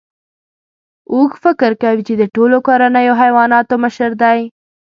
[1.13, 4.39] اوښ فکر کوي چې د ټولو کورنیو حیواناتو مشر دی.